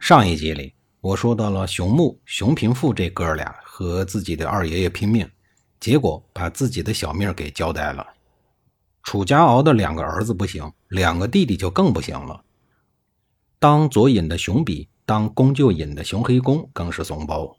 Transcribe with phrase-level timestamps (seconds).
[0.00, 0.72] 上一集里，
[1.02, 5.28] 我说到了熊木、熊平富这哥俩和自己的二爷爷拼命，
[5.78, 8.04] 结果把自己的小命给交代了。
[9.02, 12.42] 楚家敖的两个儿子不行，两个弟弟就更不行了。
[13.58, 17.54] 当左尹的熊比，当公舅尹的熊黑公更是怂包，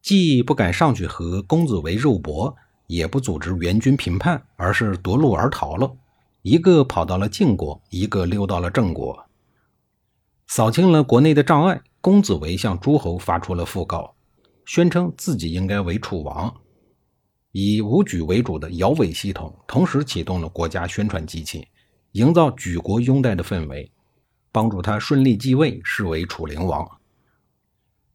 [0.00, 2.56] 既不敢上去和公子围肉搏，
[2.86, 5.92] 也不组织援军平叛，而是夺路而逃了。
[6.42, 9.20] 一个跑到了晋国，一个溜到了郑国。
[10.46, 14.14] 扫清了国内的障碍，公子围向诸侯发出了讣告，
[14.64, 16.54] 宣称自己应该为楚王。
[17.50, 21.66] 以武举为主的姚伪系统同时启动了国家宣传机器，
[22.12, 23.90] 营造举国拥戴的氛围，
[24.52, 26.86] 帮助他顺利继位，视为楚灵王。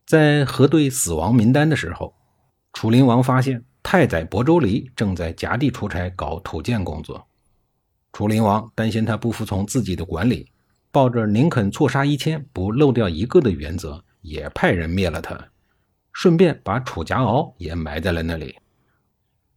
[0.05, 2.13] 在核对死亡名单的时候，
[2.73, 7.27] 楚灵王发现太宰伯州离正在夹地出差搞土建工作，
[8.13, 10.49] 楚灵王担心他不服从自己的管理。
[10.91, 15.49] 抱着宁肯错杀一千不漏掉一个的原则，也派人灭了他，
[16.11, 18.55] 顺便把楚夹敖也埋在了那里。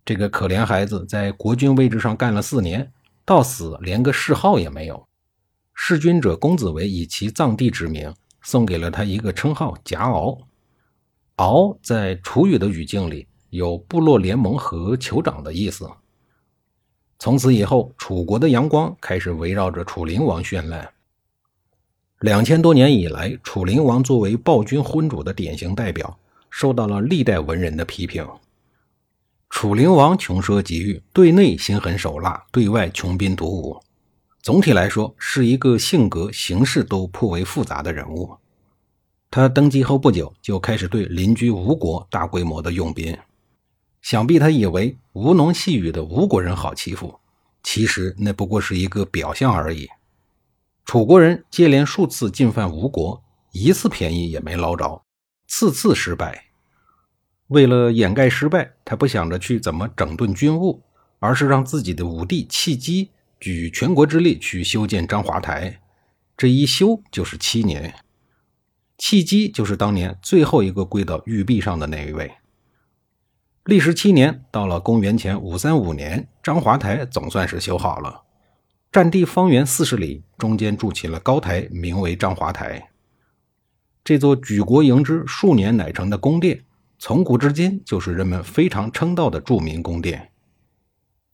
[0.05, 2.93] 这个可怜孩子在国君位置上干了四年，
[3.25, 5.09] 到死连个谥号也没有。
[5.75, 10.39] 弑君者公子围以其葬地之名送给了他一个称号夹敖。
[11.37, 15.91] 敖在楚语的语境里有部落联盟和酋长的意思。
[17.19, 20.89] 从此以后，楚国的阳光开始围绕着楚灵王绚烂。
[22.25, 28.27] 两千多年以来，楚灵王作为暴君昏主的典型代表，受到了历代文人的批评。
[29.51, 33.79] 楚灵王穷奢极欲，对内心狠手辣，对外穷兵黩武。
[34.41, 38.35] 总体来说，是一个性格、行事都颇为复杂的人物。
[39.31, 43.15] 他登基后不久，就开始对邻居吴国大规模的用兵。
[44.01, 47.21] 想必他以为吴侬细语的吴国人好欺负，
[47.63, 49.87] 其实那不过是一个表象而已。
[50.85, 53.23] 楚国人接连数次进犯吴国，
[53.53, 55.03] 一次便宜也没捞着，
[55.47, 56.45] 次次失败。
[57.49, 60.83] 为了掩盖失败，他不想着去怎么整顿军务，
[61.19, 65.81] 而是让自己的五弟契机举全国之力去修建章华台。
[66.37, 67.95] 这一修就是七年。
[68.99, 72.33] 契机就是当年最后一个跪到玉璧上的那一位。
[73.65, 78.23] 历时七年，到了公元前五三五年，章华台总算是修好了。
[78.95, 82.91] 占地方圆四十里，中间筑起了高台，名为章华台。
[84.05, 86.63] 这座举国迎之、数年乃成的宫殿，
[86.97, 90.31] 从古至今就是人们非常称道的著名宫殿。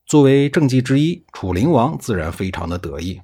[0.07, 3.21] 作为政绩之一，楚灵王自然非常的得意。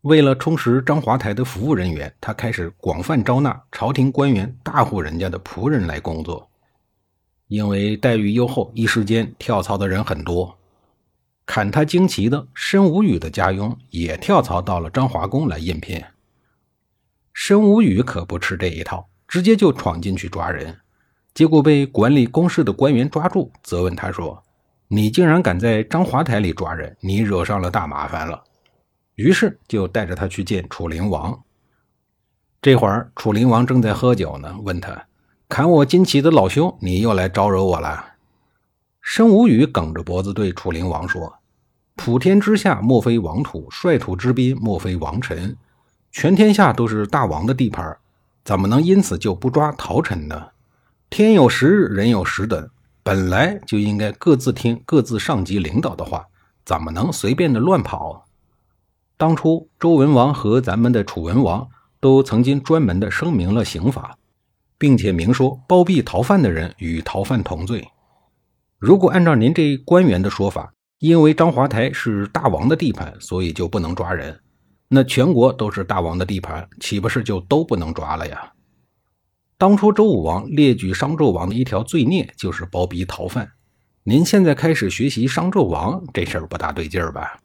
[0.00, 6.50] 为了充实章华台的服务人员，他开始广泛招纳朝廷官员、大户人家的仆人来工作。
[7.46, 10.58] 因为待遇优厚，一时间跳槽的人很多。
[11.46, 16.02] 砍他旌旗的申无宇的家佣也跳槽到了张华宫来应聘。
[17.32, 20.76] 申无宇可不吃这一套，直接就闯进去抓人，
[21.32, 24.42] 结果被管理宫事的官员抓住，责问他说
[24.88, 28.42] ：“你竟然敢在张华台里抓人，你惹上了大麻烦了。”
[29.14, 31.42] 于是就带着他去见楚灵王。
[32.60, 35.06] 这会儿楚灵王正在喝酒呢，问他
[35.48, 38.14] ：“砍我旌旗的老兄，你又来招惹我了？”
[39.08, 41.32] 申无宇梗着脖子对楚灵王说
[41.94, 45.56] ：“普天之下莫非王土，率土之滨莫非王臣。
[46.10, 47.96] 全天下都是大王的地盘，
[48.44, 50.48] 怎么能因此就不抓陶臣呢？
[51.08, 52.68] 天有时日，人有时等，
[53.04, 56.26] 本来就应该各自听各自上级领导的话，
[56.64, 58.26] 怎么能随便的乱跑？
[59.16, 61.68] 当初周文王和咱们的楚文王
[62.00, 64.18] 都曾经专门的声明了刑法，
[64.76, 67.86] 并且明说包庇逃犯的人与逃犯同罪。”
[68.78, 74.38] 如果按照您这官员的说法，因为章华台是大王的地盘，所以就不能抓人，
[74.88, 78.52] 那全国都是大王的地盘，岂不是就都不能抓了呀？
[79.56, 83.52] 当初周武王列举商纣王的一条罪孽就是包庇逃犯，
[84.04, 87.40] 您现在开始学习商纣王，这事儿不大对劲儿吧？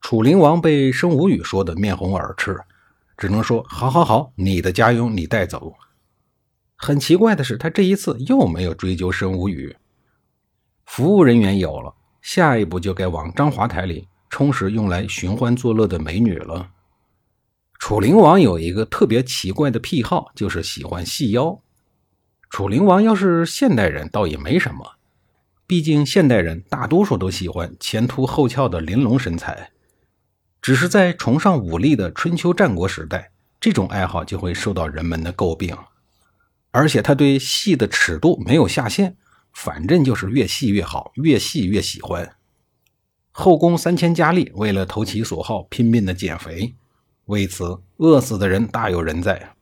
[0.00, 2.58] 楚灵王被申无宇说的面红耳赤，
[3.16, 5.74] 只能说：好好好，你的家佣你带走。
[6.74, 9.76] 很奇怪的是，他这一次又没有追究申无宇。
[10.98, 16.70] 服务人员有了，下一步就该往章华台里充实用来寻欢作乐的美女了。
[17.78, 21.62] 楚灵王有一个特别奇怪的癖好，就是喜欢细腰。
[22.50, 24.94] 楚灵王要是现代人，倒也没什么，
[25.68, 29.70] 毕竟现代人大多数都喜欢前凸后翘的玲珑身材。
[30.60, 33.30] 只是在崇尚武力的春秋战国时代，
[33.60, 35.76] 这种爱好就会受到人们的诟病。
[36.72, 39.16] 而且他对细的尺度没有下限，
[39.52, 42.36] 反正就是越细越好，越细越喜欢。
[43.30, 46.74] 后宫三千佳丽为了投其所好，拼命的减肥，
[47.26, 49.54] 为此饿死的人大有人在。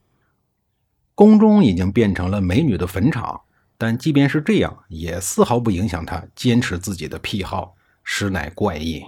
[1.15, 3.43] 宫中已经变成了美女的坟场，
[3.79, 9.03] 但即便是这样，也丝毫不影响她坚持自己的癖好，实乃怪异。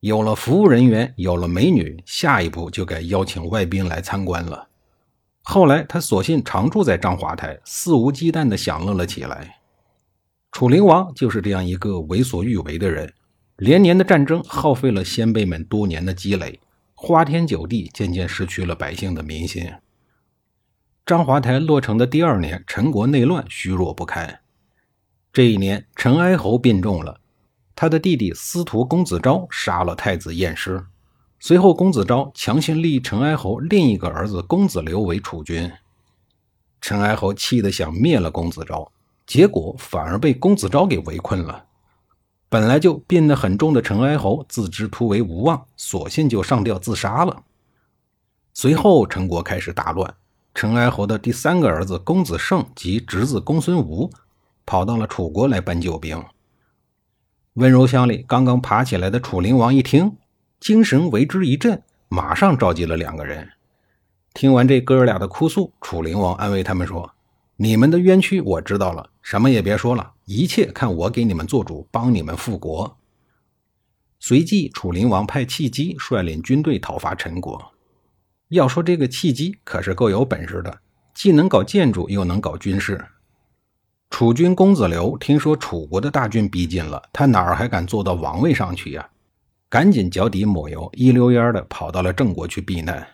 [0.00, 4.67] 有了服务人员，有了美女，下一步就该邀请外宾来参观了。
[5.50, 9.60] 后来，他索性常住在章华台，肆无忌惮地享乐了起来。
[10.52, 13.10] 楚灵王就是这样一个为所欲为的人，
[13.56, 16.60] 连年的战争耗费了先辈们多年的积累，
[16.94, 19.72] 花天酒地，渐渐失去了百姓的民心。
[21.06, 24.40] 章华台落成的第二年，陈国内乱，虚弱不堪。
[25.32, 27.22] 这一年，陈哀侯病重了。
[27.74, 30.84] 他的弟弟司徒公子昭杀了太子偃师，
[31.40, 35.70] 随后公子昭强行立陈哀侯另一个儿子公子刘为储君。
[36.80, 38.90] 陈哀侯气得想灭了公子昭，
[39.26, 41.64] 结果反而被公子昭给围困了。
[42.48, 47.42] 本来就病得很重的陈哀侯自知突围无望，索性就上吊自杀了。
[48.54, 50.14] 随后陈国开始大乱，
[50.54, 54.10] 陈哀侯的第三个儿子公子胜及侄子公孙吴
[54.66, 56.24] 跑到了楚国来搬救兵。
[57.54, 60.16] 温柔乡里刚刚爬起来的楚灵王一听，
[60.60, 63.48] 精神为之一振，马上召集了两个人。
[64.34, 67.12] 听完这哥俩的哭诉，楚灵王安慰他们说
[67.56, 72.96] ：“你们的冤屈我知道了，什么也别说了，一切看我给你们做主，帮你们复国。”
[74.20, 77.72] 随即，楚灵王派契机率领军队讨伐陈国。
[78.48, 80.80] 要说这个契机可是够有本事的，
[81.14, 83.04] 既能搞建筑，又能搞军事。
[84.10, 89.08] 楚军公子刘听说楚国的大军逼近了，他哪儿还敢坐到王位上去呀？
[89.70, 93.06] 赶紧脚底抹油，一溜烟的跑到了郑国去避难。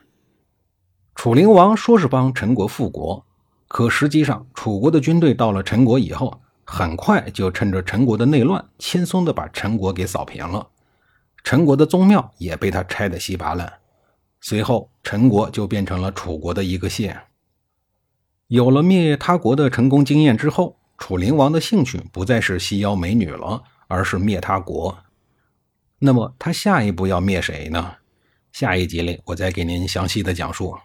[1.16, 3.24] 楚灵王说是帮陈国复国，
[3.66, 10.68] 可实际上楚国的军队到了陈国以后，很快就趁着陈国的内乱，轻松的把陈国给扫平了。
[11.42, 13.72] 陈国的宗庙也被他拆得稀巴烂。
[14.40, 17.20] 随后，陈国就变成了楚国的一个县。
[18.48, 24.96] 有了灭他国的成功经验之后，楚灵王的兴趣不再是西腰美女了，而是灭他国。
[26.04, 27.94] 那么他下一步要灭谁呢？
[28.52, 30.76] 下一集里我再给您详细的讲述。